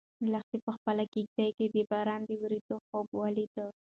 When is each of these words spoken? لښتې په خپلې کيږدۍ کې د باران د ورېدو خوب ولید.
لښتې 0.31 0.57
په 0.65 0.71
خپلې 0.77 1.03
کيږدۍ 1.13 1.49
کې 1.57 1.65
د 1.73 1.75
باران 1.91 2.21
د 2.29 2.31
ورېدو 2.41 2.75
خوب 2.87 3.07
ولید. 3.21 3.55